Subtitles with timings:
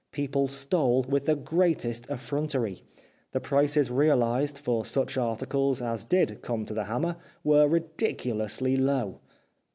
[0.11, 2.81] People stole with the greatest effrontery.
[3.33, 9.19] The prices realised for such articles as did come to the hammer were ridiculously low.